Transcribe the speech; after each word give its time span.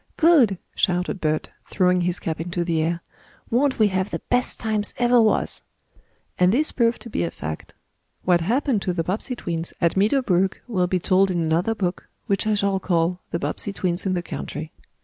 "Good!" 0.17 0.57
shouted 0.73 1.21
Bert, 1.21 1.51
throwing 1.67 2.01
his 2.01 2.17
cap 2.19 2.41
into 2.41 2.63
the 2.63 2.81
air. 2.81 3.01
"Won't 3.51 3.77
we 3.77 3.89
have 3.89 4.09
the 4.09 4.17
best 4.31 4.59
times 4.59 4.95
ever 4.97 5.21
was!" 5.21 5.61
And 6.39 6.51
this 6.51 6.71
proved 6.71 7.03
to 7.03 7.09
be 7.11 7.23
a 7.23 7.29
fact. 7.29 7.75
What 8.23 8.41
happened 8.41 8.81
to 8.81 8.93
the 8.93 9.03
Bobbsey 9.03 9.35
twins 9.35 9.75
at 9.79 9.95
Meadow 9.95 10.23
Brook 10.23 10.59
will 10.67 10.87
be 10.87 10.97
told 10.97 11.29
in 11.29 11.39
another 11.41 11.75
book, 11.75 12.07
which 12.25 12.47
I 12.47 12.55
shall 12.55 12.79
call, 12.79 13.19
"The 13.29 13.37
Bobbsey 13.37 13.73
Twins 13.73 14.07
in 14.07 14.15
the 14.15 14.23
Country." 14.23 14.71